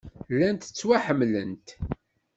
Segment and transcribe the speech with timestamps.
[0.31, 1.67] Llant ttwaḥemmlent.